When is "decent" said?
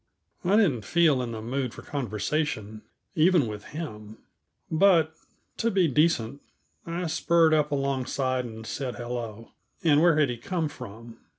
5.87-6.41